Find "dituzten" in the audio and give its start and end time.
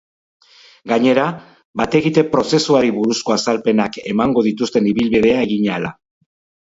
4.51-4.89